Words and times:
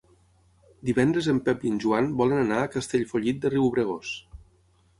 Divendres 0.89 1.27
en 1.33 1.41
Pep 1.49 1.67
i 1.67 1.73
en 1.75 1.77
Joan 1.85 2.09
volen 2.23 2.41
anar 2.45 2.59
a 2.63 2.73
Castellfollit 2.77 3.45
de 3.45 3.55
Riubregós. 3.55 4.19